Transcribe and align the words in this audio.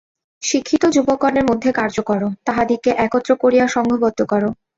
শিক্ষিত 0.41 0.83
যুবকগণের 0.95 1.45
মধ্যে 1.45 1.69
কার্য 1.79 1.97
কর, 2.01 2.21
তাহাদিগকে 2.47 2.91
একত্র 3.05 3.31
করিয়া 3.43 3.65
সঙ্ঘবদ্ধ 3.75 4.19
কর। 4.23 4.43